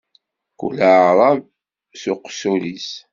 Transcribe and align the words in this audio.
Kull 0.59 0.79
aεrab 0.91 1.39
s 2.01 2.03
uqessul-is. 2.13 2.89